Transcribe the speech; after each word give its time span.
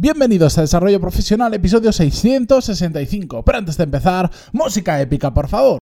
Bienvenidos 0.00 0.56
a 0.56 0.60
Desarrollo 0.60 1.00
Profesional, 1.00 1.52
episodio 1.54 1.92
665. 1.92 3.42
Pero 3.44 3.58
antes 3.58 3.76
de 3.76 3.82
empezar, 3.82 4.30
música 4.52 5.00
épica, 5.00 5.34
por 5.34 5.48
favor. 5.48 5.80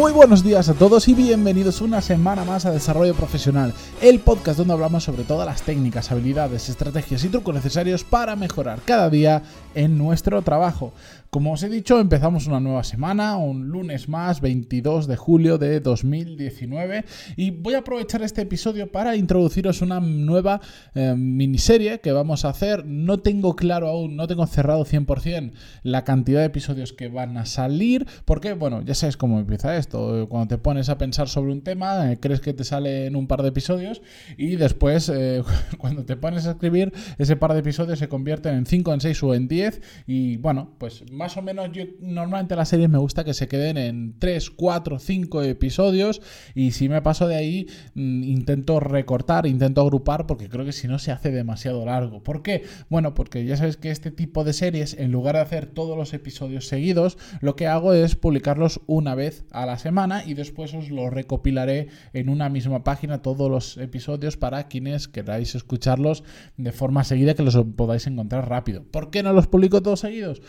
Muy 0.00 0.12
buenos 0.12 0.42
días 0.42 0.66
a 0.70 0.72
todos 0.72 1.08
y 1.08 1.14
bienvenidos 1.14 1.82
una 1.82 2.00
semana 2.00 2.42
más 2.42 2.64
a 2.64 2.70
Desarrollo 2.70 3.14
Profesional, 3.14 3.74
el 4.00 4.18
podcast 4.20 4.56
donde 4.56 4.72
hablamos 4.72 5.04
sobre 5.04 5.24
todas 5.24 5.46
las 5.46 5.60
técnicas, 5.60 6.10
habilidades, 6.10 6.70
estrategias 6.70 7.22
y 7.22 7.28
trucos 7.28 7.54
necesarios 7.54 8.02
para 8.02 8.34
mejorar 8.34 8.80
cada 8.86 9.10
día 9.10 9.42
en 9.74 9.98
nuestro 9.98 10.40
trabajo. 10.40 10.94
Como 11.30 11.52
os 11.52 11.62
he 11.62 11.68
dicho, 11.68 12.00
empezamos 12.00 12.48
una 12.48 12.58
nueva 12.58 12.82
semana, 12.82 13.36
un 13.36 13.68
lunes 13.68 14.08
más, 14.08 14.40
22 14.40 15.06
de 15.06 15.14
julio 15.14 15.58
de 15.58 15.78
2019, 15.78 17.04
y 17.36 17.52
voy 17.52 17.74
a 17.74 17.78
aprovechar 17.78 18.22
este 18.22 18.42
episodio 18.42 18.90
para 18.90 19.14
introduciros 19.14 19.80
una 19.80 20.00
nueva 20.00 20.60
eh, 20.96 21.14
miniserie 21.16 22.00
que 22.00 22.10
vamos 22.10 22.44
a 22.44 22.48
hacer. 22.48 22.84
No 22.84 23.20
tengo 23.20 23.54
claro 23.54 23.86
aún, 23.86 24.16
no 24.16 24.26
tengo 24.26 24.44
cerrado 24.48 24.84
100% 24.84 25.52
la 25.84 26.02
cantidad 26.02 26.40
de 26.40 26.46
episodios 26.46 26.92
que 26.92 27.06
van 27.06 27.36
a 27.36 27.46
salir, 27.46 28.08
porque, 28.24 28.54
bueno, 28.54 28.82
ya 28.82 28.96
sabes 28.96 29.16
cómo 29.16 29.38
empieza 29.38 29.76
esto. 29.76 30.26
Cuando 30.28 30.48
te 30.48 30.58
pones 30.58 30.88
a 30.88 30.98
pensar 30.98 31.28
sobre 31.28 31.52
un 31.52 31.62
tema, 31.62 32.10
eh, 32.10 32.18
crees 32.18 32.40
que 32.40 32.54
te 32.54 32.64
sale 32.64 33.06
en 33.06 33.14
un 33.14 33.28
par 33.28 33.42
de 33.42 33.50
episodios, 33.50 34.02
y 34.36 34.56
después, 34.56 35.08
eh, 35.08 35.44
cuando 35.78 36.04
te 36.04 36.16
pones 36.16 36.48
a 36.48 36.50
escribir, 36.50 36.92
ese 37.18 37.36
par 37.36 37.52
de 37.52 37.60
episodios 37.60 38.00
se 38.00 38.08
convierten 38.08 38.56
en 38.56 38.66
5, 38.66 38.94
en 38.94 39.00
6 39.00 39.22
o 39.22 39.34
en 39.36 39.46
10, 39.46 39.80
y 40.08 40.36
bueno, 40.38 40.72
pues 40.78 41.04
más 41.20 41.36
o 41.36 41.42
menos 41.42 41.70
yo 41.72 41.84
normalmente 42.00 42.56
las 42.56 42.70
series 42.70 42.88
me 42.88 42.96
gusta 42.96 43.24
que 43.24 43.34
se 43.34 43.46
queden 43.46 43.76
en 43.76 44.18
3, 44.18 44.48
4, 44.52 44.98
5 44.98 45.42
episodios 45.42 46.22
y 46.54 46.70
si 46.70 46.88
me 46.88 47.02
paso 47.02 47.28
de 47.28 47.34
ahí 47.34 47.66
mm, 47.92 48.22
intento 48.22 48.80
recortar, 48.80 49.46
intento 49.46 49.82
agrupar 49.82 50.26
porque 50.26 50.48
creo 50.48 50.64
que 50.64 50.72
si 50.72 50.88
no 50.88 50.98
se 50.98 51.12
hace 51.12 51.30
demasiado 51.30 51.84
largo. 51.84 52.22
¿Por 52.22 52.42
qué? 52.42 52.64
Bueno, 52.88 53.12
porque 53.12 53.44
ya 53.44 53.58
sabes 53.58 53.76
que 53.76 53.90
este 53.90 54.10
tipo 54.10 54.44
de 54.44 54.54
series 54.54 54.94
en 54.94 55.12
lugar 55.12 55.34
de 55.34 55.42
hacer 55.42 55.66
todos 55.66 55.94
los 55.94 56.14
episodios 56.14 56.66
seguidos, 56.66 57.18
lo 57.42 57.54
que 57.54 57.66
hago 57.66 57.92
es 57.92 58.16
publicarlos 58.16 58.80
una 58.86 59.14
vez 59.14 59.44
a 59.50 59.66
la 59.66 59.76
semana 59.76 60.24
y 60.24 60.32
después 60.32 60.72
os 60.72 60.88
lo 60.88 61.10
recopilaré 61.10 61.88
en 62.14 62.30
una 62.30 62.48
misma 62.48 62.82
página 62.82 63.20
todos 63.20 63.50
los 63.50 63.76
episodios 63.76 64.38
para 64.38 64.68
quienes 64.68 65.06
queráis 65.06 65.54
escucharlos 65.54 66.24
de 66.56 66.72
forma 66.72 67.04
seguida 67.04 67.34
que 67.34 67.42
los 67.42 67.58
podáis 67.76 68.06
encontrar 68.06 68.48
rápido. 68.48 68.84
¿Por 68.90 69.10
qué 69.10 69.22
no 69.22 69.34
los 69.34 69.48
publico 69.48 69.82
todos 69.82 70.00
seguidos? 70.00 70.40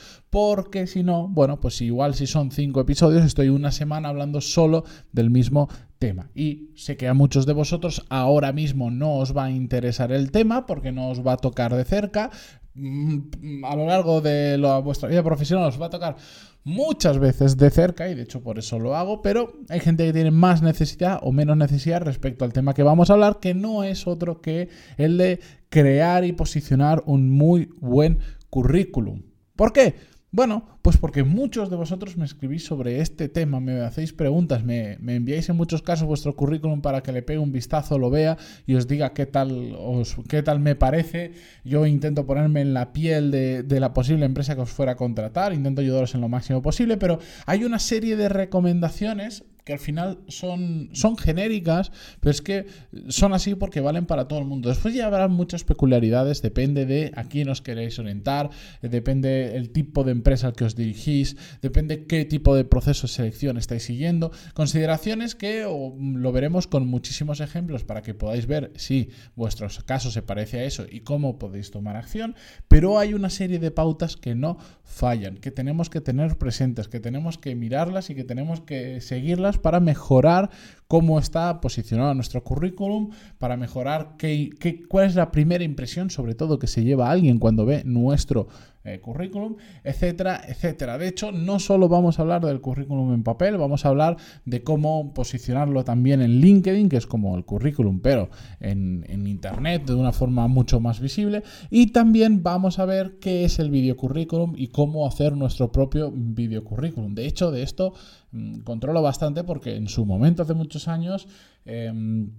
Porque 0.62 0.86
si 0.86 1.02
no, 1.02 1.28
bueno, 1.28 1.60
pues 1.60 1.82
igual 1.82 2.14
si 2.14 2.28
son 2.28 2.52
cinco 2.52 2.82
episodios, 2.82 3.26
estoy 3.26 3.50
una 3.50 3.72
semana 3.72 4.10
hablando 4.10 4.42
solo 4.42 4.84
del 5.12 5.32
mismo 5.32 5.68
tema. 5.98 6.30
Y 6.36 6.70
sé 6.76 6.98
que 6.98 7.08
a 7.08 7.16
muchos 7.16 7.48
de 7.48 7.54
vosotros 7.54 8.06
ahora 8.10 8.54
mismo 8.54 8.92
no 8.92 9.16
os 9.16 9.36
va 9.36 9.46
a 9.46 9.50
interesar 9.50 10.12
el 10.12 10.30
tema 10.30 10.68
porque 10.68 10.92
no 10.92 11.10
os 11.10 11.26
va 11.26 11.34
a 11.34 11.38
tocar 11.38 11.76
de 11.76 11.84
cerca. 11.84 12.30
Mm, 12.76 13.66
a 13.66 13.76
lo 13.76 13.88
largo 13.88 14.22
de 14.22 14.56
vuestra 14.84 15.10
vida 15.10 15.24
profesional 15.24 15.68
os 15.68 15.82
va 15.82 15.88
a 15.88 15.90
tocar 15.90 16.16
muchas 16.64 17.18
veces 17.18 17.58
de 17.58 17.72
cerca 17.72 18.08
y 18.08 18.14
de 18.14 18.22
hecho 18.22 18.44
por 18.44 18.60
eso 18.60 18.78
lo 18.78 18.96
hago, 18.96 19.24
pero 19.24 19.54
hay 19.68 19.80
gente 19.80 20.06
que 20.06 20.14
tiene 20.14 20.30
más 20.30 20.62
necesidad 20.62 21.18
o 21.24 21.32
menos 21.32 21.58
necesidad 21.58 22.04
respecto 22.04 22.46
al 22.46 22.54
tema 22.54 22.76
que 22.76 22.84
vamos 22.84 23.10
a 23.10 23.14
hablar, 23.14 23.40
que 23.40 23.56
no 23.56 23.84
es 23.84 24.06
otro 24.06 24.42
que 24.42 24.70
el 24.98 25.18
de 25.18 25.40
crear 25.70 26.24
y 26.24 26.34
posicionar 26.34 27.02
un 27.08 27.32
muy 27.32 27.72
buen 27.80 28.20
currículum. 28.52 29.24
¿Por 29.56 29.74
qué? 29.74 29.94
Bueno, 30.34 30.66
pues 30.82 30.96
porque 30.96 31.26
muchos 31.26 31.70
de 31.70 31.76
vosotros 31.76 32.16
me 32.16 32.24
escribís 32.24 32.64
sobre 32.64 33.02
este 33.02 33.28
tema, 33.28 33.60
me 33.60 33.82
hacéis 33.82 34.14
preguntas, 34.14 34.64
me, 34.64 34.94
enviáis 34.94 35.50
en 35.50 35.58
muchos 35.58 35.82
casos 35.82 36.08
vuestro 36.08 36.38
currículum 36.38 36.82
para 36.82 37.04
que 37.04 37.12
le 37.12 37.22
pegue 37.22 37.40
un 37.40 37.52
vistazo, 37.52 38.00
lo 38.00 38.10
vea 38.10 38.38
y 38.66 38.76
os 38.76 38.88
diga 38.88 39.12
qué 39.12 39.26
tal, 39.26 39.76
os, 39.78 40.16
qué 40.30 40.42
tal 40.42 40.62
me 40.62 40.76
parece. 40.76 41.34
Yo 41.66 41.86
intento 41.86 42.26
ponerme 42.26 42.62
en 42.62 42.74
la 42.74 42.94
piel 42.94 43.30
de 43.30 43.80
la 43.82 43.94
posible 43.94 44.26
empresa 44.26 44.56
que 44.56 44.62
os 44.62 44.70
fuera 44.70 44.94
a 44.94 44.96
contratar, 44.96 45.52
intento 45.52 45.82
ayudaros 45.82 46.16
en 46.16 46.22
lo 46.22 46.30
máximo 46.30 46.62
posible, 46.62 46.96
pero 46.96 47.20
hay 47.46 47.66
una 47.66 47.80
serie 47.80 48.16
de 48.16 48.30
recomendaciones 48.30 49.44
que 49.64 49.74
al 49.74 49.80
final 49.80 50.20
son, 50.28 50.90
son 50.94 51.18
genéricas, 51.18 51.92
pero 52.20 52.32
es 52.32 52.42
que 52.42 52.66
son 53.10 53.34
así 53.34 53.56
porque 53.56 53.82
valen 53.82 54.06
para 54.06 54.28
todo 54.28 54.40
el 54.40 54.46
mundo. 54.46 54.70
Después 54.70 54.94
ya 54.94 55.08
habrá 55.08 55.28
muchas 55.28 55.64
peculiaridades, 55.64 56.42
depende 56.42 56.86
de 56.86 57.12
a 57.16 57.26
quién 57.26 57.50
os 57.50 57.62
queréis 57.62 58.00
orientar, 58.00 58.50
depende 58.82 59.56
el 59.56 59.70
tipo 59.70 60.04
de 60.04 60.12
empresa 60.12 60.48
al 60.48 60.54
que 60.54 60.66
os 60.66 60.76
dirigís, 60.76 61.38
depende 61.62 62.06
qué 62.06 62.26
tipo 62.26 62.56
de 62.56 62.66
proceso 62.66 63.08
de 63.08 63.14
selección 63.14 63.58
estáis 63.58 63.84
siguiendo. 63.84 64.32
Consideraciones 64.54 65.36
que 65.36 65.64
lo 65.64 66.32
veremos 66.32 66.68
con 66.68 66.88
muchísimos 66.88 67.40
ejemplos 67.40 67.84
para 67.84 68.02
que 68.02 68.14
podáis 68.14 68.48
ver 68.48 68.72
si 68.76 69.10
vuestro 69.36 69.68
caso 69.86 70.12
se 70.12 70.22
parece 70.22 70.60
a 70.60 70.64
eso 70.64 70.86
y 70.90 71.02
cómo 71.02 71.38
podéis 71.38 71.72
tomar 71.72 71.96
acción, 71.96 72.36
pero 72.68 73.00
hay 73.00 73.14
una 73.14 73.30
serie 73.30 73.60
de 73.60 73.72
pautas 73.72 74.18
que 74.18 74.36
no 74.36 74.58
fallan, 74.84 75.38
que 75.38 75.52
tenemos 75.52 75.90
que 75.90 76.02
tener 76.02 76.38
presentes, 76.38 76.88
que 76.88 77.00
tenemos 77.00 77.38
que 77.38 77.56
mirarlas 77.56 78.10
y 78.10 78.16
que 78.16 78.24
tenemos 78.24 78.62
que 78.62 79.02
seguirlas 79.02 79.51
para 79.58 79.80
mejorar 79.80 80.50
cómo 80.88 81.20
está 81.20 81.62
posicionado 81.62 82.14
nuestro 82.14 82.44
currículum, 82.44 83.12
para 83.38 83.56
mejorar 83.56 84.16
qué, 84.18 84.50
cuál 84.90 85.06
es 85.06 85.16
la 85.16 85.32
primera 85.32 85.64
impresión, 85.64 86.10
sobre 86.10 86.36
todo, 86.36 86.60
que 86.60 86.68
se 86.68 86.84
lleva 86.84 87.10
alguien 87.10 87.40
cuando 87.40 87.66
ve 87.66 87.84
nuestro 87.86 88.48
eh, 88.84 89.00
currículum, 89.00 89.58
etcétera, 89.84 90.42
etcétera. 90.48 90.98
De 90.98 91.08
hecho, 91.08 91.32
no 91.32 91.60
solo 91.60 91.88
vamos 91.88 92.18
a 92.18 92.24
hablar 92.24 92.44
del 92.44 92.62
currículum 92.62 93.14
en 93.14 93.24
papel, 93.24 93.58
vamos 93.58 93.86
a 93.86 93.90
hablar 93.90 94.18
de 94.46 94.64
cómo 94.64 95.14
posicionarlo 95.14 95.84
también 95.84 96.22
en 96.22 96.42
LinkedIn, 96.42 96.90
que 96.90 96.98
es 96.98 97.06
como 97.06 97.38
el 97.38 97.46
currículum, 97.46 98.00
pero 98.02 98.30
en, 98.60 99.02
Internet 99.28 99.86
de 99.86 99.94
una 99.94 100.12
forma 100.12 100.48
mucho 100.48 100.80
más 100.80 101.00
visible. 101.00 101.44
Y 101.70 101.88
también 101.92 102.44
vamos 102.44 102.80
a 102.80 102.86
ver 102.86 103.20
qué 103.20 103.46
es 103.46 103.60
el 103.60 103.70
video 103.70 103.96
currículum 103.96 104.54
y 104.58 104.70
cómo 104.70 105.08
hacer 105.08 105.36
nuestro 105.38 105.72
propio 105.72 106.12
video 106.12 106.64
currículum. 106.64 107.14
De 107.14 107.28
hecho, 107.28 107.52
de 107.52 107.64
esto 107.64 107.94
mm, 108.32 108.62
controlo 108.62 109.02
bastante 109.02 109.44
porque 109.44 109.76
en 109.76 109.88
su 109.88 110.06
momento, 110.06 110.44
hace 110.44 110.54
muchos 110.54 110.88
años, 110.88 111.28
em, 111.66 112.32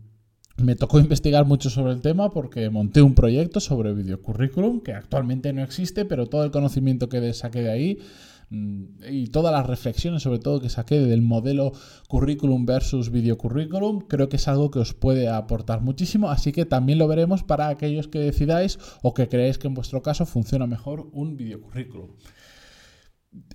me 0.56 0.76
tocó 0.76 0.98
investigar 0.98 1.44
mucho 1.46 1.70
sobre 1.70 1.92
el 1.92 2.00
tema 2.00 2.30
porque 2.30 2.68
monté 2.70 3.02
un 3.02 3.14
proyecto 3.14 3.60
sobre 3.60 3.94
videocurrículum 3.94 4.80
que 4.80 4.92
actualmente 4.92 5.52
no 5.52 5.62
existe, 5.62 6.04
pero 6.04 6.26
todo 6.26 6.44
el 6.44 6.50
conocimiento 6.50 7.08
que 7.08 7.32
saqué 7.32 7.62
de 7.62 7.70
ahí 7.70 7.98
mm, 8.50 8.82
y 9.10 9.26
todas 9.28 9.52
las 9.52 9.66
reflexiones 9.66 10.22
sobre 10.22 10.38
todo 10.38 10.60
que 10.60 10.68
saqué 10.68 11.00
del 11.00 11.22
modelo 11.22 11.72
currículum 12.08 12.66
versus 12.66 13.10
videocurrículum 13.10 14.00
creo 14.00 14.28
que 14.28 14.36
es 14.36 14.48
algo 14.48 14.70
que 14.70 14.80
os 14.80 14.94
puede 14.94 15.28
aportar 15.28 15.80
muchísimo, 15.80 16.30
así 16.30 16.52
que 16.52 16.66
también 16.66 16.98
lo 16.98 17.08
veremos 17.08 17.42
para 17.42 17.69
aquellos 17.69 18.08
que 18.08 18.19
decidáis 18.19 18.78
o 19.02 19.14
que 19.14 19.28
creéis 19.28 19.58
que 19.58 19.69
en 19.69 19.74
vuestro 19.74 20.02
caso 20.02 20.26
funciona 20.26 20.66
mejor 20.66 21.08
un 21.12 21.36
videocurrículum. 21.36 22.10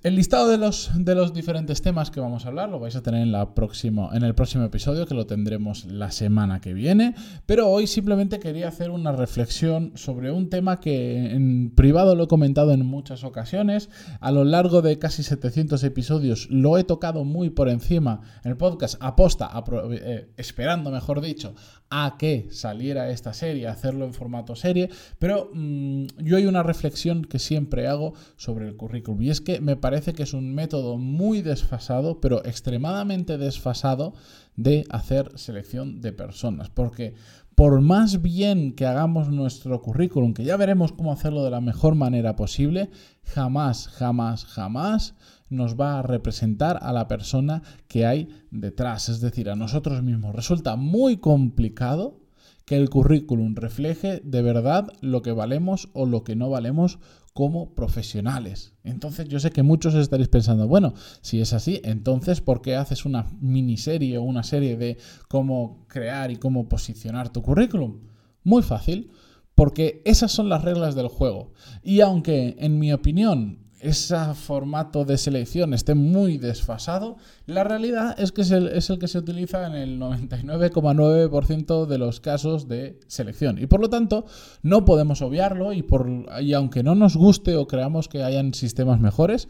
El 0.02 0.16
listado 0.16 0.48
de 0.48 0.58
los, 0.58 0.90
de 0.96 1.14
los 1.14 1.34
diferentes 1.34 1.84
temas 1.84 2.10
que 2.10 2.20
vamos 2.20 2.46
a 2.46 2.48
hablar 2.48 2.70
lo 2.70 2.80
vais 2.80 2.96
a 2.96 3.04
tener 3.04 3.22
en, 3.22 3.32
la 3.32 3.54
próximo, 3.54 4.10
en 4.12 4.24
el 4.24 4.34
próximo 4.34 4.64
episodio, 4.64 5.06
que 5.06 5.14
lo 5.14 5.28
tendremos 5.28 5.86
la 5.86 6.10
semana 6.10 6.62
que 6.62 6.74
viene. 6.74 7.14
Pero 7.46 7.70
hoy 7.70 7.86
simplemente 7.86 8.40
quería 8.40 8.70
hacer 8.70 8.90
una 8.90 9.12
reflexión 9.12 9.92
sobre 9.96 10.32
un 10.32 10.50
tema 10.50 10.80
que 10.80 11.32
en 11.32 11.72
privado 11.76 12.16
lo 12.16 12.24
he 12.24 12.28
comentado 12.28 12.72
en 12.72 12.86
muchas 12.88 13.24
ocasiones. 13.24 13.90
A 14.20 14.32
lo 14.32 14.46
largo 14.46 14.82
de 14.82 14.98
casi 14.98 15.22
700 15.22 15.84
episodios 15.84 16.48
lo 16.50 16.80
he 16.80 16.84
tocado 16.84 17.24
muy 17.24 17.52
por 17.52 17.70
encima 17.70 18.22
en 18.44 18.52
el 18.52 18.58
podcast, 18.58 18.96
aposta, 19.00 19.52
eh, 19.92 20.32
esperando, 20.38 20.90
mejor 20.90 21.22
dicho, 21.22 21.54
a 21.90 22.16
que 22.18 22.48
saliera 22.52 23.10
esta 23.10 23.34
serie, 23.34 23.68
hacerlo 23.68 24.06
en 24.06 24.14
formato 24.14 24.56
serie. 24.56 24.90
Pero 25.20 25.52
mm, 25.54 26.06
yo 26.24 26.38
hay 26.38 26.46
una 26.46 26.64
reflexión 26.64 27.26
que 27.26 27.40
siempre 27.40 27.88
hago 27.88 28.14
sobre 28.38 28.68
el 28.68 28.76
currículum 28.76 29.22
y 29.22 29.30
es 29.30 29.42
que 29.42 29.67
me 29.68 29.76
parece 29.76 30.14
que 30.14 30.24
es 30.24 30.34
un 30.34 30.56
método 30.56 30.98
muy 30.98 31.42
desfasado, 31.42 32.22
pero 32.22 32.42
extremadamente 32.46 33.38
desfasado 33.38 34.14
de 34.56 34.86
hacer 34.90 35.38
selección 35.38 36.00
de 36.00 36.14
personas. 36.14 36.70
Porque 36.70 37.16
por 37.54 37.82
más 37.82 38.22
bien 38.22 38.72
que 38.72 38.86
hagamos 38.86 39.28
nuestro 39.28 39.82
currículum, 39.82 40.34
que 40.34 40.46
ya 40.46 40.56
veremos 40.56 40.94
cómo 40.94 41.12
hacerlo 41.12 41.44
de 41.44 41.52
la 41.52 41.60
mejor 41.60 41.96
manera 41.96 42.38
posible, 42.38 42.90
jamás, 43.26 43.90
jamás, 43.90 44.46
jamás 44.46 45.16
nos 45.50 45.78
va 45.78 46.00
a 46.00 46.02
representar 46.02 46.80
a 46.82 46.94
la 46.94 47.10
persona 47.10 47.62
que 47.90 48.06
hay 48.06 48.30
detrás, 48.52 49.10
es 49.10 49.20
decir, 49.20 49.50
a 49.50 49.58
nosotros 49.58 50.02
mismos. 50.02 50.34
Resulta 50.34 50.78
muy 50.78 51.18
complicado 51.18 52.22
que 52.68 52.76
el 52.76 52.90
currículum 52.90 53.56
refleje 53.56 54.20
de 54.26 54.42
verdad 54.42 54.92
lo 55.00 55.22
que 55.22 55.32
valemos 55.32 55.88
o 55.94 56.06
lo 56.06 56.26
que 56.26 56.36
no 56.36 56.50
valemos 56.50 57.00
como 57.34 57.74
profesionales. 57.76 58.74
Entonces 58.84 59.30
yo 59.30 59.40
sé 59.40 59.52
que 59.52 59.64
muchos 59.64 59.96
estaréis 59.96 60.28
pensando, 60.28 60.68
bueno, 60.68 60.94
si 61.22 61.40
es 61.40 61.54
así, 61.54 61.80
entonces 61.86 62.42
¿por 62.42 62.62
qué 62.62 62.76
haces 62.76 63.06
una 63.06 63.26
miniserie 63.40 64.18
o 64.18 64.24
una 64.24 64.44
serie 64.44 64.76
de 64.76 64.98
cómo 65.30 65.86
crear 65.88 66.30
y 66.30 66.36
cómo 66.36 66.68
posicionar 66.68 67.30
tu 67.30 67.42
currículum? 67.42 68.02
Muy 68.44 68.64
fácil, 68.64 69.12
porque 69.56 70.02
esas 70.04 70.34
son 70.34 70.50
las 70.50 70.66
reglas 70.66 70.94
del 70.94 71.08
juego. 71.08 71.54
Y 71.84 72.02
aunque 72.02 72.58
en 72.60 72.80
mi 72.80 72.92
opinión 72.92 73.67
ese 73.80 74.16
formato 74.34 75.06
de 75.06 75.18
selección 75.18 75.74
esté 75.74 75.96
muy 75.96 76.38
desfasado, 76.38 77.18
la 77.46 77.64
realidad 77.64 78.20
es 78.20 78.32
que 78.32 78.42
es 78.42 78.52
el, 78.52 78.68
es 78.68 78.90
el 78.90 79.00
que 79.00 79.08
se 79.08 79.20
utiliza 79.20 79.68
en 79.68 79.74
el 79.74 80.00
99,9% 80.00 81.86
de 81.86 81.98
los 81.98 82.20
casos 82.20 82.68
de 82.68 83.00
selección. 83.08 83.60
Y 83.60 83.68
por 83.68 83.80
lo 83.80 83.90
tanto, 83.90 84.26
no 84.64 84.86
podemos 84.86 85.22
obviarlo 85.22 85.74
y, 85.74 85.84
por, 85.84 86.10
y 86.42 86.54
aunque 86.54 86.84
no 86.84 86.96
nos 86.96 87.16
guste 87.16 87.56
o 87.56 87.68
creamos 87.68 88.08
que 88.08 88.24
hayan 88.24 88.54
sistemas 88.54 89.00
mejores, 89.00 89.48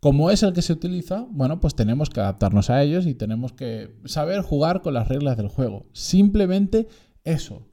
como 0.00 0.30
es 0.30 0.42
el 0.42 0.54
que 0.54 0.62
se 0.62 0.72
utiliza, 0.72 1.26
bueno, 1.30 1.60
pues 1.60 1.74
tenemos 1.74 2.08
que 2.08 2.20
adaptarnos 2.20 2.70
a 2.70 2.82
ellos 2.82 3.06
y 3.06 3.14
tenemos 3.14 3.52
que 3.52 3.94
saber 4.06 4.40
jugar 4.40 4.80
con 4.80 4.94
las 4.94 5.08
reglas 5.08 5.36
del 5.36 5.48
juego. 5.48 5.84
Simplemente 5.92 6.88
eso. 7.22 7.66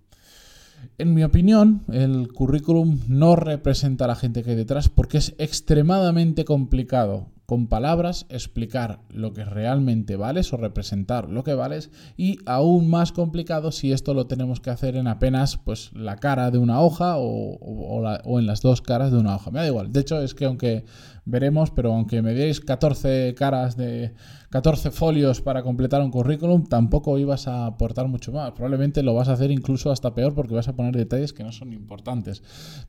En 0.98 1.14
mi 1.14 1.24
opinión, 1.24 1.84
el 1.92 2.32
currículum 2.34 3.00
no 3.08 3.36
representa 3.36 4.06
a 4.06 4.08
la 4.08 4.16
gente 4.16 4.44
que 4.44 4.52
hay 4.52 4.56
detrás 4.56 4.90
porque 4.90 5.20
es 5.20 5.36
extremadamente 5.38 6.44
complicado 6.44 7.28
con 7.48 7.68
palabras 7.68 8.26
explicar 8.28 9.00
lo 9.10 9.32
que 9.32 9.46
realmente 9.46 10.18
vales 10.18 10.52
o 10.52 10.58
representar 10.58 11.30
lo 11.30 11.46
que 11.46 11.54
vales 11.54 11.92
y 12.18 12.40
aún 12.46 12.90
más 12.90 13.14
complicado 13.14 13.72
si 13.72 13.94
esto 13.94 14.14
lo 14.14 14.28
tenemos 14.28 14.60
que 14.60 14.70
hacer 14.70 14.98
en 14.98 15.08
apenas 15.08 15.56
pues 15.56 15.92
la 15.94 16.18
cara 16.18 16.52
de 16.52 16.58
una 16.58 16.82
hoja 16.82 17.16
o, 17.18 18.40
en 18.40 18.48
las 18.48 18.62
dos 18.62 18.82
caras 18.82 19.14
de 19.14 19.20
una 19.20 19.36
hoja. 19.36 19.50
Me 19.52 19.60
da 19.60 19.68
igual. 19.68 19.94
De 19.94 20.02
hecho 20.02 20.20
es 20.20 20.34
que 20.34 20.44
aunque 20.44 20.84
veremos, 21.28 21.72
pero 21.72 21.94
aunque 21.94 22.22
me 22.22 22.34
deis 22.34 22.62
14 22.62 23.36
caras 23.36 23.76
de 23.76 24.14
14 24.50 24.92
folios 24.92 25.42
para 25.42 25.62
completar 25.62 26.02
un 26.02 26.10
currículum, 26.10 26.64
tampoco 26.64 27.20
ibas 27.20 27.48
a 27.48 27.66
aportar 27.66 28.08
mucho 28.08 28.32
más. 28.32 28.52
Probablemente 28.52 29.04
lo 29.04 29.14
vas 29.14 29.28
a 29.28 29.34
hacer 29.34 29.52
incluso 29.52 29.92
hasta 29.92 30.14
peor 30.14 30.34
porque 30.34 30.56
vas 30.56 30.70
a 30.70 30.76
poner 30.76 30.96
detalles 30.96 31.34
que 31.34 31.44
no 31.44 31.52
son 31.52 31.74
importantes. 31.74 32.42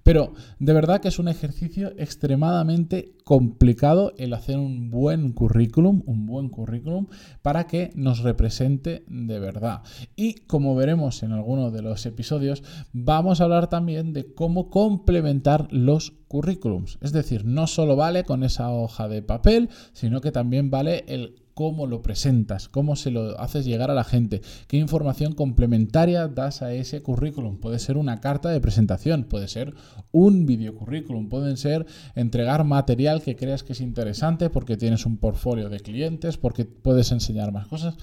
Pero 0.04 0.34
de 0.60 0.72
verdad 0.72 1.00
que 1.00 1.08
es 1.08 1.18
un 1.18 1.26
ejercicio 1.26 1.92
extremadamente 1.98 3.12
complicado 3.24 4.14
el 4.18 4.32
hacer 4.32 4.56
un 4.56 4.90
buen 4.90 5.32
currículum, 5.32 6.02
un 6.06 6.26
buen 6.26 6.48
currículum 6.48 7.08
para 7.42 7.66
que 7.66 7.90
nos 7.96 8.20
represente 8.20 9.02
de 9.08 9.40
verdad. 9.40 9.82
Y 10.14 10.34
como 10.46 10.76
veremos 10.76 11.24
en 11.24 11.32
alguno 11.32 11.72
de 11.72 11.82
los 11.82 12.06
episodios, 12.06 12.62
vamos 12.92 13.40
a 13.40 13.44
hablar 13.44 13.68
también 13.68 14.12
de 14.12 14.32
cómo 14.32 14.70
complementar 14.70 15.66
los 15.72 16.12
currículums. 16.28 16.98
Es 17.00 17.12
decir, 17.12 17.44
no 17.44 17.66
solo 17.66 17.96
vale 17.96 18.24
con 18.24 18.44
esa 18.44 18.70
hoja 18.70 19.08
de 19.08 19.22
papel, 19.22 19.70
sino 19.92 20.20
que 20.20 20.30
también 20.30 20.70
vale 20.70 21.04
el 21.08 21.34
cómo 21.58 21.88
lo 21.88 22.02
presentas, 22.02 22.68
cómo 22.68 22.94
se 22.94 23.10
lo 23.10 23.36
haces 23.40 23.64
llegar 23.64 23.90
a 23.90 23.94
la 23.94 24.04
gente, 24.04 24.42
qué 24.68 24.76
información 24.76 25.32
complementaria 25.32 26.28
das 26.28 26.62
a 26.62 26.72
ese 26.72 27.02
currículum. 27.02 27.58
Puede 27.58 27.80
ser 27.80 27.96
una 27.96 28.20
carta 28.20 28.50
de 28.50 28.60
presentación, 28.60 29.24
puede 29.24 29.48
ser 29.48 29.74
un 30.12 30.46
video 30.46 30.76
currículum, 30.76 31.28
pueden 31.28 31.56
ser 31.56 31.84
entregar 32.14 32.62
material 32.62 33.22
que 33.22 33.34
creas 33.34 33.64
que 33.64 33.72
es 33.72 33.80
interesante 33.80 34.50
porque 34.50 34.76
tienes 34.76 35.04
un 35.04 35.16
portfolio 35.16 35.68
de 35.68 35.80
clientes, 35.80 36.36
porque 36.36 36.64
puedes 36.64 37.10
enseñar 37.10 37.50
más 37.50 37.66
cosas. 37.66 37.96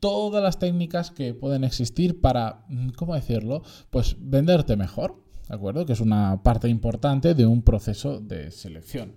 Todas 0.00 0.42
las 0.42 0.58
técnicas 0.58 1.10
que 1.10 1.34
pueden 1.34 1.64
existir 1.64 2.22
para, 2.22 2.64
¿cómo 2.96 3.14
decirlo? 3.14 3.64
Pues 3.90 4.16
venderte 4.18 4.78
mejor, 4.78 5.27
¿de 5.48 5.54
acuerdo? 5.54 5.86
Que 5.86 5.92
es 5.94 6.00
una 6.00 6.42
parte 6.42 6.68
importante 6.68 7.34
de 7.34 7.46
un 7.46 7.62
proceso 7.62 8.20
de 8.20 8.50
selección. 8.50 9.12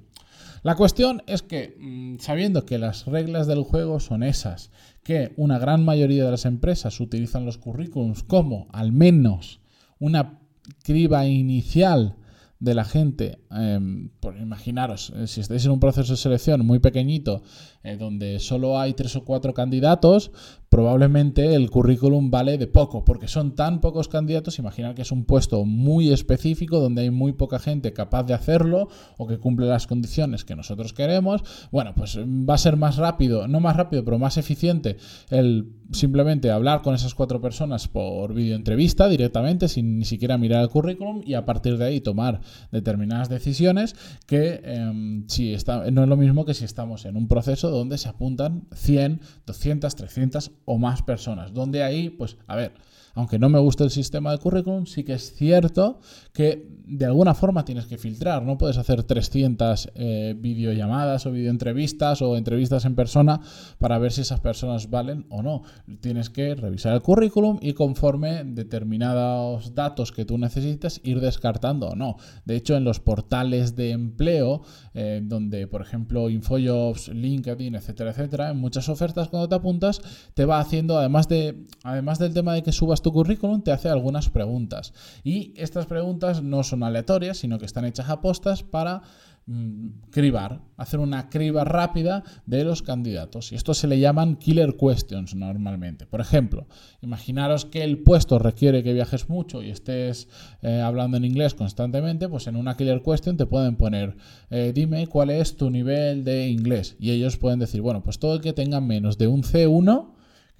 La 0.63 0.75
cuestión 0.75 1.23
es 1.25 1.41
que, 1.41 1.75
mm, 1.79 2.19
sabiendo 2.19 2.65
que 2.65 2.77
las 2.77 3.05
reglas 3.05 3.47
del 3.47 3.63
juego 3.63 3.99
son 3.99 4.21
esas, 4.21 4.71
que 5.03 5.33
una 5.35 5.57
gran 5.57 5.83
mayoría 5.83 6.23
de 6.23 6.31
las 6.31 6.45
empresas 6.45 6.99
utilizan 6.99 7.45
los 7.45 7.57
currículums 7.57 8.23
como 8.23 8.67
al 8.71 8.91
menos 8.91 9.59
una 9.99 10.39
criba 10.83 11.25
inicial 11.25 12.15
de 12.59 12.75
la 12.75 12.85
gente, 12.85 13.39
em, 13.49 14.09
por 14.19 14.37
imaginaros, 14.37 15.11
eh, 15.15 15.25
si 15.25 15.41
estáis 15.41 15.65
en 15.65 15.71
un 15.71 15.79
proceso 15.79 16.13
de 16.13 16.17
selección 16.17 16.63
muy 16.63 16.77
pequeñito, 16.77 17.41
eh, 17.83 17.97
donde 17.97 18.39
solo 18.39 18.79
hay 18.79 18.93
tres 18.93 19.15
o 19.15 19.25
cuatro 19.25 19.55
candidatos, 19.55 20.31
probablemente 20.71 21.53
el 21.53 21.69
currículum 21.69 22.31
vale 22.31 22.57
de 22.57 22.65
poco, 22.65 23.03
porque 23.03 23.27
son 23.27 23.55
tan 23.55 23.81
pocos 23.81 24.07
candidatos, 24.07 24.57
imaginar 24.57 24.95
que 24.95 25.01
es 25.01 25.11
un 25.11 25.25
puesto 25.25 25.65
muy 25.65 26.13
específico, 26.13 26.79
donde 26.79 27.01
hay 27.01 27.09
muy 27.09 27.33
poca 27.33 27.59
gente 27.59 27.91
capaz 27.91 28.23
de 28.23 28.33
hacerlo 28.33 28.87
o 29.17 29.27
que 29.27 29.37
cumple 29.37 29.67
las 29.67 29.85
condiciones 29.85 30.45
que 30.45 30.55
nosotros 30.55 30.93
queremos, 30.93 31.43
bueno, 31.73 31.93
pues 31.93 32.17
va 32.17 32.53
a 32.53 32.57
ser 32.57 32.77
más 32.77 32.95
rápido, 32.95 33.49
no 33.49 33.59
más 33.59 33.75
rápido, 33.75 34.05
pero 34.05 34.17
más 34.17 34.37
eficiente 34.37 34.95
el 35.29 35.73
simplemente 35.91 36.51
hablar 36.51 36.81
con 36.81 36.95
esas 36.95 37.13
cuatro 37.15 37.41
personas 37.41 37.87
por 37.87 38.33
videoentrevista 38.33 39.09
directamente, 39.09 39.67
sin 39.67 39.99
ni 39.99 40.05
siquiera 40.05 40.37
mirar 40.37 40.61
el 40.61 40.69
currículum 40.69 41.21
y 41.25 41.33
a 41.33 41.45
partir 41.45 41.77
de 41.77 41.85
ahí 41.85 42.01
tomar 42.01 42.39
determinadas 42.71 43.27
decisiones 43.27 43.95
que 44.25 44.61
em, 44.63 45.27
si 45.27 45.53
está, 45.53 45.91
no 45.91 46.03
es 46.03 46.09
lo 46.09 46.17
mismo 46.17 46.45
que 46.45 46.53
si 46.53 46.63
estamos 46.63 47.05
en 47.05 47.17
un 47.17 47.27
proceso 47.27 47.69
donde 47.69 47.97
se 47.97 48.07
apuntan 48.07 48.67
100, 48.73 49.19
200, 49.45 49.95
300 49.95 50.51
o 50.65 50.77
más 50.77 51.01
personas, 51.01 51.53
donde 51.53 51.83
ahí, 51.83 52.09
pues, 52.09 52.37
a 52.47 52.55
ver, 52.55 52.73
aunque 53.13 53.39
no 53.39 53.49
me 53.49 53.59
guste 53.59 53.83
el 53.83 53.89
sistema 53.89 54.31
de 54.31 54.37
currículum, 54.37 54.85
sí 54.85 55.03
que 55.03 55.13
es 55.13 55.33
cierto 55.33 55.99
que 56.33 56.67
de 56.85 57.05
alguna 57.05 57.33
forma 57.33 57.63
tienes 57.63 57.85
que 57.85 57.97
filtrar. 57.97 58.43
No 58.43 58.57
puedes 58.57 58.77
hacer 58.77 59.03
300 59.03 59.91
eh, 59.95 60.35
videollamadas 60.37 61.25
o 61.25 61.31
videoentrevistas 61.31 62.21
o 62.21 62.35
entrevistas 62.35 62.85
en 62.85 62.95
persona 62.95 63.39
para 63.79 63.97
ver 63.97 64.11
si 64.11 64.21
esas 64.21 64.39
personas 64.39 64.89
valen 64.89 65.25
o 65.29 65.41
no. 65.41 65.63
Tienes 66.01 66.29
que 66.29 66.53
revisar 66.55 66.93
el 66.93 67.01
currículum 67.01 67.59
y 67.61 67.73
conforme 67.73 68.43
determinados 68.43 69.73
datos 69.73 70.11
que 70.11 70.25
tú 70.25 70.37
necesitas 70.37 70.99
ir 71.03 71.21
descartando 71.21 71.89
o 71.89 71.95
no. 71.95 72.17
De 72.45 72.55
hecho, 72.55 72.75
en 72.75 72.83
los 72.83 72.99
portales 72.99 73.75
de 73.75 73.91
empleo, 73.91 74.61
eh, 74.93 75.21
donde 75.23 75.67
por 75.67 75.81
ejemplo 75.81 76.29
InfoJobs, 76.29 77.09
LinkedIn, 77.09 77.75
etcétera, 77.75 78.11
etcétera, 78.11 78.49
en 78.49 78.57
muchas 78.57 78.89
ofertas 78.89 79.29
cuando 79.29 79.47
te 79.47 79.55
apuntas 79.55 80.01
te 80.33 80.45
va 80.45 80.59
haciendo, 80.59 80.97
además, 80.97 81.27
de, 81.27 81.67
además 81.83 82.19
del 82.19 82.33
tema 82.33 82.53
de 82.53 82.63
que 82.63 82.71
subas 82.71 83.00
tu 83.01 83.11
currículum 83.11 83.61
te 83.61 83.71
hace 83.71 83.89
algunas 83.89 84.29
preguntas. 84.29 84.93
Y 85.23 85.53
estas 85.57 85.85
preguntas 85.85 86.41
no 86.41 86.63
son 86.63 86.83
aleatorias, 86.83 87.37
sino 87.37 87.59
que 87.59 87.65
están 87.65 87.85
hechas 87.85 88.09
a 88.09 88.21
postas 88.21 88.63
para 88.63 89.01
mm, 89.45 89.87
cribar, 90.11 90.61
hacer 90.77 90.99
una 90.99 91.29
criba 91.29 91.63
rápida 91.63 92.23
de 92.45 92.63
los 92.63 92.81
candidatos. 92.81 93.51
Y 93.51 93.55
esto 93.55 93.73
se 93.73 93.87
le 93.87 93.99
llaman 93.99 94.35
killer 94.35 94.75
questions 94.77 95.35
normalmente. 95.35 96.05
Por 96.05 96.21
ejemplo, 96.21 96.67
imaginaros 97.01 97.65
que 97.65 97.83
el 97.83 97.99
puesto 98.03 98.39
requiere 98.39 98.83
que 98.83 98.93
viajes 98.93 99.29
mucho 99.29 99.61
y 99.61 99.69
estés 99.69 100.27
eh, 100.61 100.81
hablando 100.81 101.17
en 101.17 101.25
inglés 101.25 101.53
constantemente, 101.53 102.29
pues 102.29 102.47
en 102.47 102.55
una 102.55 102.77
killer 102.77 103.01
question 103.01 103.37
te 103.37 103.45
pueden 103.45 103.75
poner, 103.75 104.15
eh, 104.49 104.71
dime 104.73 105.07
cuál 105.07 105.29
es 105.29 105.55
tu 105.57 105.69
nivel 105.69 106.23
de 106.23 106.47
inglés. 106.47 106.95
Y 106.99 107.11
ellos 107.11 107.37
pueden 107.37 107.59
decir, 107.59 107.81
bueno, 107.81 108.03
pues 108.03 108.19
todo 108.19 108.35
el 108.35 108.41
que 108.41 108.53
tenga 108.53 108.81
menos 108.81 109.17
de 109.17 109.27
un 109.27 109.43
C1, 109.43 110.10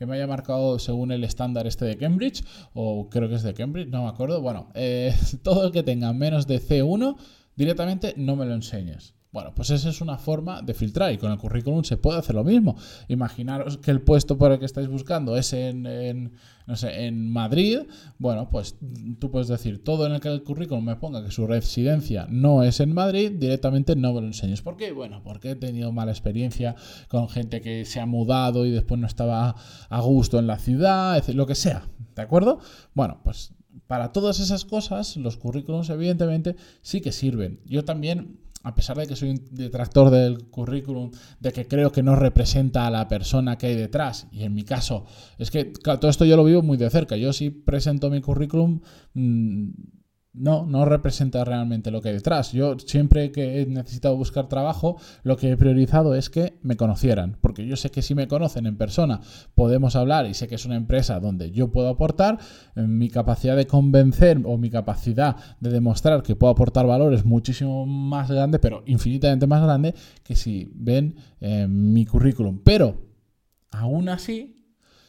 que 0.02 0.08
me 0.08 0.16
haya 0.16 0.26
marcado 0.26 0.80
según 0.80 1.12
el 1.12 1.24
estándar 1.24 1.68
este 1.68 1.86
de 1.86 1.96
Cambridge, 1.96 2.44
o 2.74 3.08
creo 3.08 3.30
que 3.30 3.36
es 3.36 3.44
de 3.44 3.54
Cambridge, 3.54 3.88
no 3.90 4.02
me 4.02 4.10
acuerdo. 4.10 4.42
Bueno, 4.42 4.72
eh, 4.74 5.16
todo 5.44 5.68
el 5.68 5.72
que 5.72 5.84
tenga 5.84 6.12
menos 6.12 6.48
de 6.48 6.60
C1, 6.60 7.18
directamente 7.56 8.16
no 8.18 8.36
me 8.36 8.48
lo 8.48 8.56
enseñes. 8.56 9.14
Bueno, 9.32 9.54
pues 9.56 9.70
esa 9.70 9.90
es 9.90 10.02
una 10.02 10.18
forma 10.18 10.62
de 10.62 10.74
filtrar 10.74 11.14
y 11.14 11.18
con 11.18 11.32
el 11.32 11.38
currículum 11.38 11.86
se 11.86 11.96
puede 11.96 12.20
hacer 12.20 12.36
lo 12.36 12.44
mismo. 12.44 12.76
Imaginaros 13.08 13.78
que 13.78 13.90
el 13.90 14.02
puesto 14.02 14.38
por 14.38 14.52
el 14.52 14.60
que 14.60 14.66
estáis 14.66 14.90
buscando 14.90 15.38
es 15.38 15.54
en, 15.54 16.34
no 16.68 16.76
sé, 16.76 17.06
en 17.06 17.32
Madrid. 17.32 17.80
Bueno, 18.18 18.50
pues 18.50 18.76
tú 19.20 19.32
puedes 19.32 19.48
decir 19.48 19.82
todo 19.86 20.06
en 20.06 20.12
el 20.12 20.20
que 20.20 20.28
el 20.28 20.44
currículum 20.44 20.84
me 20.84 20.98
ponga 20.98 21.24
que 21.24 21.32
su 21.32 21.48
residencia 21.48 22.28
no 22.30 22.62
es 22.64 22.82
en 22.82 22.94
Madrid, 22.94 23.32
directamente 23.32 23.96
no 23.96 24.12
me 24.12 24.20
lo 24.20 24.28
enseñes. 24.28 24.62
¿Por 24.62 24.76
qué? 24.76 24.92
Bueno, 24.92 25.22
porque 25.24 25.52
he 25.52 25.56
tenido 25.56 25.94
mala 25.94 26.12
experiencia 26.12 26.76
con 27.08 27.30
gente 27.30 27.62
que 27.62 27.86
se 27.86 28.02
ha 28.02 28.06
mudado 28.06 28.66
y 28.66 28.72
después 28.72 29.00
no 29.00 29.08
estaba 29.08 29.56
a 29.90 30.02
gusto 30.02 30.40
en 30.40 30.48
la 30.48 30.60
ciudad, 30.60 31.26
lo 31.30 31.48
que 31.48 31.56
sea. 31.56 31.88
¿De 32.18 32.22
acuerdo? 32.22 32.60
Bueno, 32.94 33.22
pues 33.24 33.54
para 33.88 34.12
todas 34.12 34.42
esas 34.42 34.66
cosas, 34.66 35.16
los 35.16 35.38
currículums 35.38 35.90
evidentemente 35.90 36.58
sí 36.82 37.00
que 37.00 37.14
sirven. 37.14 37.62
Yo 37.66 37.86
también 37.86 38.42
a 38.64 38.76
pesar 38.76 38.98
de 38.98 39.08
que 39.08 39.16
soy 39.16 39.32
un 39.32 39.42
detractor 39.52 40.10
del 40.10 40.46
currículum, 40.50 41.12
de 41.40 41.52
que 41.52 41.68
creo 41.68 41.92
que 41.92 42.04
no 42.04 42.16
representa 42.16 42.88
a 42.88 42.92
la 42.92 43.08
persona 43.08 43.58
que 43.58 43.68
hay 43.68 43.76
detrás, 43.76 44.28
y 44.32 44.44
en 44.44 44.54
mi 44.54 44.64
caso, 44.64 45.06
es 45.38 45.52
que 45.52 45.66
todo 45.66 46.10
esto 46.10 46.26
yo 46.26 46.38
lo 46.38 46.44
vivo 46.44 46.62
muy 46.62 46.78
de 46.78 46.90
cerca. 46.90 47.18
Yo 47.18 47.34
sí 47.34 47.50
presento 47.50 48.10
mi 48.10 48.22
currículum, 48.22 48.82
mm, 49.14 49.70
no, 50.34 50.66
no 50.66 50.86
representa 50.86 51.44
realmente 51.44 51.92
lo 51.92 52.02
que 52.02 52.10
hay 52.10 52.16
detrás. 52.16 52.54
Yo 52.54 52.80
siempre 52.80 53.32
que 53.32 53.62
he 53.62 53.66
necesitado 53.66 54.16
buscar 54.16 54.48
trabajo, 54.48 54.98
lo 55.24 55.36
que 55.36 55.52
he 55.52 55.58
priorizado 55.58 56.16
es 56.16 56.30
que 56.30 56.58
me 56.62 56.78
conocieran, 56.78 57.38
porque 57.42 57.66
yo 57.66 57.76
sé 57.76 57.92
que 57.92 58.02
si 58.02 58.16
me 58.16 58.28
conocen 58.28 58.66
en 58.66 58.78
persona 58.78 59.22
podemos 59.56 59.96
hablar 59.96 60.26
y 60.28 60.34
sé 60.34 60.48
que 60.48 60.56
es 60.56 60.66
una 60.66 60.76
empresa 60.76 61.20
donde 61.20 61.52
yo 61.52 61.72
puedo 61.72 61.90
aportar, 61.90 62.40
eh, 62.76 62.82
mi 62.82 63.10
capacidad 63.10 63.58
de 63.58 63.68
convencer 63.68 64.42
o 64.46 64.58
mi 64.58 64.70
capacidad 64.70 65.36
de 65.60 65.70
demostrar 65.70 66.24
que 66.24 66.36
puedo 66.36 66.52
aportar 66.52 66.88
valor 66.88 67.14
es 67.14 67.26
muchísimo 67.26 67.86
más 67.86 68.32
grande, 68.32 68.60
pero 68.60 68.84
infinitamente 68.86 69.48
más 69.48 69.62
grande 69.62 69.94
que 70.24 70.36
si 70.36 70.72
ven 70.76 71.16
eh, 71.42 71.68
mi 71.68 72.06
currículum. 72.06 72.62
Pero, 72.64 73.10
aún 73.72 74.08
así, 74.10 74.66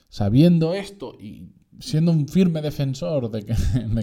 sabiendo 0.08 0.74
esto 0.74 1.16
y 1.18 1.52
siendo 1.78 2.12
un 2.12 2.28
firme 2.28 2.62
defensor 2.62 3.30
de 3.32 3.44
que, 3.44 3.54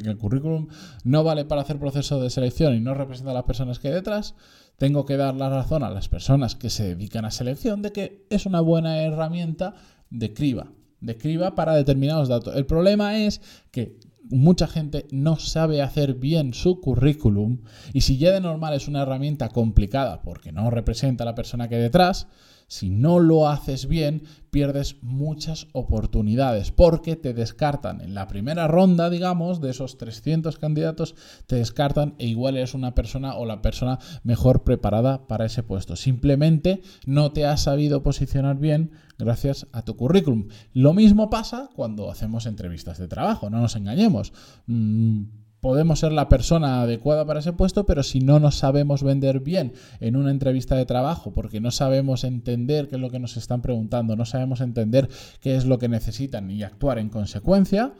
el 0.09 0.17
currículum 0.17 0.67
no 1.03 1.23
vale 1.23 1.45
para 1.45 1.61
hacer 1.61 1.79
proceso 1.79 2.21
de 2.21 2.29
selección 2.29 2.75
y 2.75 2.79
no 2.79 2.93
representa 2.93 3.31
a 3.31 3.35
las 3.35 3.43
personas 3.43 3.79
que 3.79 3.89
hay 3.89 3.93
detrás, 3.93 4.35
tengo 4.77 5.05
que 5.05 5.17
dar 5.17 5.35
la 5.35 5.49
razón 5.49 5.83
a 5.83 5.89
las 5.89 6.07
personas 6.07 6.55
que 6.55 6.69
se 6.69 6.95
dedican 6.95 7.25
a 7.25 7.31
selección 7.31 7.81
de 7.81 7.91
que 7.91 8.25
es 8.29 8.45
una 8.45 8.61
buena 8.61 9.01
herramienta 9.03 9.75
de 10.09 10.33
criba, 10.33 10.71
de 11.01 11.17
criba 11.17 11.55
para 11.55 11.75
determinados 11.75 12.29
datos. 12.29 12.55
El 12.55 12.65
problema 12.65 13.17
es 13.17 13.41
que 13.71 13.99
mucha 14.29 14.67
gente 14.67 15.07
no 15.11 15.37
sabe 15.37 15.81
hacer 15.81 16.15
bien 16.15 16.53
su 16.53 16.79
currículum 16.79 17.61
y 17.93 18.01
si 18.01 18.17
ya 18.17 18.31
de 18.31 18.41
normal 18.41 18.73
es 18.73 18.87
una 18.87 19.01
herramienta 19.01 19.49
complicada 19.49 20.21
porque 20.21 20.51
no 20.51 20.69
representa 20.69 21.23
a 21.23 21.25
la 21.25 21.35
persona 21.35 21.67
que 21.67 21.75
hay 21.75 21.81
detrás, 21.81 22.27
si 22.69 22.91
no 22.91 23.19
lo 23.19 23.49
haces 23.49 23.87
bien, 23.87 24.21
pierdes 24.51 24.97
muchas 25.01 25.67
oportunidades 25.73 26.71
porque 26.71 27.15
te 27.15 27.33
descartan 27.33 27.99
en 27.99 28.13
la 28.13 28.27
primera 28.27 28.67
ronda, 28.67 29.09
digamos, 29.09 29.59
de 29.59 29.71
esos 29.71 29.97
300 29.97 30.59
candidatos, 30.59 31.15
te 31.47 31.55
descartan 31.55 32.13
e 32.19 32.27
igual 32.27 32.57
eres 32.57 32.75
una 32.75 32.93
persona 32.93 33.35
o 33.35 33.47
la 33.47 33.63
persona 33.63 33.97
mejor 34.23 34.63
preparada 34.63 35.27
para 35.27 35.45
ese 35.45 35.63
puesto. 35.63 35.95
Simplemente 35.95 36.83
no 37.07 37.31
te 37.31 37.47
has 37.47 37.63
sabido 37.63 38.03
posicionar 38.03 38.59
bien 38.59 38.91
gracias 39.17 39.65
a 39.71 39.81
tu 39.81 39.95
currículum. 39.95 40.49
Lo 40.71 40.93
mismo 40.93 41.31
pasa 41.31 41.71
cuando 41.75 42.11
hacemos 42.11 42.45
entrevistas 42.45 42.99
de 42.99 43.07
trabajo, 43.07 43.49
no 43.49 43.59
nos 43.59 43.75
engañemos. 43.75 44.31
Mm, 44.67 45.23
podemos 45.61 45.99
ser 45.99 46.11
la 46.11 46.29
persona 46.29 46.81
adecuada 46.81 47.25
para 47.25 47.39
ese 47.39 47.53
puesto, 47.53 47.85
pero 47.85 48.03
si 48.03 48.19
no 48.19 48.39
nos 48.39 48.55
sabemos 48.55 49.03
vender 49.03 49.39
bien 49.39 49.73
en 49.99 50.15
una 50.15 50.31
entrevista 50.31 50.75
de 50.75 50.85
trabajo, 50.85 51.31
porque 51.31 51.59
no 51.59 51.71
sabemos 51.71 52.23
entender 52.23 52.87
qué 52.87 52.95
es 52.95 53.01
lo 53.01 53.09
que 53.09 53.19
nos 53.19 53.37
están 53.37 53.61
preguntando, 53.61 54.15
no 54.15 54.25
sabemos 54.25 54.61
entender 54.61 55.09
qué 55.41 55.55
es 55.55 55.65
lo 55.65 55.79
que 55.79 55.89
necesitan 55.89 56.49
y 56.49 56.63
actuar 56.63 56.99
en 56.99 57.09
consecuencia, 57.09 57.93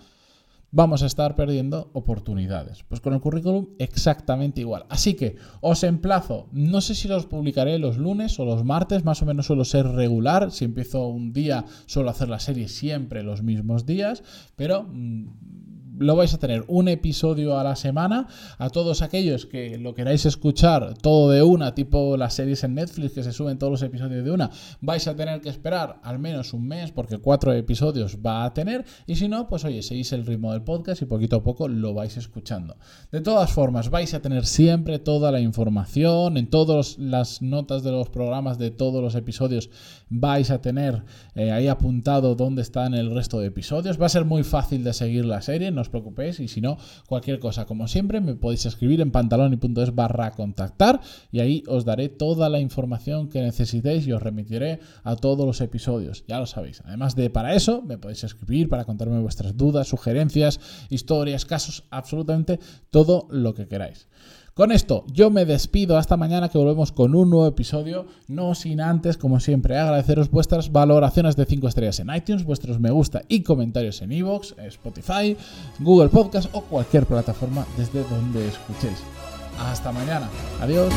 vamos 0.72 1.04
a 1.04 1.08
estar 1.08 1.36
perdiendo 1.36 1.90
oportunidades. 1.94 2.84
Pues 2.84 3.02
con 3.02 3.14
el 3.14 3.22
currículum 3.22 3.70
exactamente 3.80 4.62
igual. 4.62 4.86
Así 4.90 5.16
que 5.16 5.38
os 5.62 5.84
emplazo, 5.84 6.48
no 6.52 6.82
sé 6.82 6.96
si 6.96 7.08
los 7.08 7.26
publicaré 7.26 7.80
los 7.80 7.98
lunes 7.98 8.40
o 8.40 8.46
los 8.46 8.64
martes, 8.64 9.04
más 9.04 9.22
o 9.22 9.26
menos 9.26 9.48
suelo 9.48 9.66
ser 9.66 9.88
regular, 9.88 10.52
si 10.52 10.66
empiezo 10.66 11.08
un 11.08 11.34
día 11.34 11.66
suelo 11.86 12.10
hacer 12.10 12.30
la 12.30 12.40
serie 12.40 12.68
siempre 12.68 13.24
los 13.24 13.44
mismos 13.44 13.86
días, 13.86 14.24
pero... 14.56 14.84
Mm, 14.84 15.69
lo 16.00 16.16
vais 16.16 16.34
a 16.34 16.40
tener 16.40 16.64
un 16.68 16.88
episodio 16.88 17.60
a 17.60 17.64
la 17.64 17.76
semana. 17.76 18.28
A 18.58 18.70
todos 18.70 19.02
aquellos 19.02 19.46
que 19.46 19.78
lo 19.78 19.94
queráis 19.94 20.26
escuchar 20.26 20.96
todo 21.02 21.30
de 21.30 21.44
una, 21.44 21.76
tipo 21.76 22.18
las 22.18 22.34
series 22.34 22.64
en 22.64 22.76
Netflix 22.76 23.14
que 23.14 23.24
se 23.24 23.34
suben 23.34 23.58
todos 23.58 23.72
los 23.72 23.82
episodios 23.82 24.24
de 24.24 24.32
una, 24.32 24.50
vais 24.82 25.08
a 25.08 25.16
tener 25.16 25.42
que 25.42 25.50
esperar 25.50 26.00
al 26.04 26.20
menos 26.20 26.54
un 26.54 26.68
mes 26.68 26.92
porque 26.92 27.18
cuatro 27.18 27.54
episodios 27.54 28.18
va 28.26 28.46
a 28.46 28.54
tener. 28.54 28.86
Y 29.06 29.16
si 29.16 29.28
no, 29.28 29.48
pues 29.48 29.66
oye, 29.66 29.82
seguís 29.82 30.12
el 30.14 30.26
ritmo 30.26 30.54
del 30.54 30.64
podcast 30.64 31.02
y 31.02 31.06
poquito 31.06 31.38
a 31.38 31.44
poco 31.44 31.68
lo 31.68 31.94
vais 31.94 32.18
escuchando. 32.18 32.78
De 33.12 33.22
todas 33.22 33.52
formas, 33.52 33.90
vais 33.90 34.14
a 34.14 34.22
tener 34.22 34.46
siempre 34.46 35.00
toda 35.00 35.32
la 35.32 35.40
información 35.40 36.38
en 36.38 36.50
todas 36.50 36.98
las 36.98 37.42
notas 37.42 37.84
de 37.84 37.92
los 37.92 38.10
programas 38.10 38.58
de 38.58 38.72
todos 38.72 39.02
los 39.02 39.16
episodios. 39.16 39.70
Vais 40.10 40.50
a 40.52 40.62
tener 40.62 41.04
eh, 41.36 41.52
ahí 41.52 41.68
apuntado 41.68 42.36
dónde 42.36 42.62
están 42.62 42.94
el 42.94 43.14
resto 43.14 43.40
de 43.40 43.48
episodios. 43.48 44.02
Va 44.02 44.06
a 44.06 44.10
ser 44.10 44.26
muy 44.26 44.44
fácil 44.44 44.84
de 44.84 44.94
seguir 44.94 45.26
la 45.26 45.42
serie 45.42 45.72
preocupéis 45.90 46.40
y 46.40 46.48
si 46.48 46.62
no, 46.62 46.78
cualquier 47.08 47.40
cosa, 47.40 47.66
como 47.66 47.88
siempre, 47.88 48.22
me 48.22 48.36
podéis 48.36 48.66
escribir 48.66 49.02
en 49.02 49.12
pantaloni.es 49.12 49.96
barra 49.96 50.32
contactar 50.32 51.02
y 51.32 51.40
ahí 51.40 51.64
os 51.68 51.86
daré 51.86 52.10
toda 52.10 52.50
la 52.50 52.60
información 52.60 53.30
que 53.30 53.42
necesitéis 53.42 54.08
y 54.08 54.12
os 54.12 54.22
remitiré 54.22 54.80
a 55.04 55.16
todos 55.16 55.46
los 55.46 55.62
episodios, 55.62 56.24
ya 56.28 56.40
lo 56.40 56.46
sabéis. 56.46 56.82
Además 56.86 57.16
de 57.16 57.30
para 57.30 57.56
eso, 57.56 57.82
me 57.82 57.98
podéis 57.98 58.24
escribir 58.24 58.70
para 58.70 58.86
contarme 58.86 59.20
vuestras 59.20 59.58
dudas, 59.58 59.88
sugerencias, 59.88 60.60
historias, 60.90 61.46
casos, 61.46 61.84
absolutamente 61.90 62.60
todo 62.90 63.28
lo 63.30 63.54
que 63.54 63.68
queráis. 63.68 64.08
Con 64.60 64.74
esto, 64.74 65.06
yo 65.08 65.30
me 65.30 65.46
despido 65.46 65.98
hasta 65.98 66.18
mañana 66.18 66.50
que 66.50 66.58
volvemos 66.58 66.92
con 66.92 67.16
un 67.16 67.30
nuevo 67.30 67.48
episodio, 67.48 68.08
no 68.28 68.54
sin 68.56 68.82
antes, 68.82 69.16
como 69.16 69.40
siempre, 69.40 69.78
agradeceros 69.78 70.30
vuestras 70.30 70.74
valoraciones 70.74 71.38
de 71.38 71.46
5 71.46 71.70
estrellas 71.70 72.02
en 72.02 72.14
iTunes, 72.14 72.44
vuestros 72.44 72.78
me 72.78 72.92
gusta 72.92 73.22
y 73.30 73.44
comentarios 73.44 74.02
en 74.02 74.12
iVoox, 74.12 74.56
Spotify, 74.58 75.38
Google 75.80 76.10
Podcast 76.10 76.50
o 76.52 76.60
cualquier 76.64 77.06
plataforma 77.06 77.66
desde 77.78 78.04
donde 78.04 78.50
escuchéis. 78.50 78.98
Hasta 79.58 79.94
mañana. 79.94 80.28
Adiós. 80.60 80.94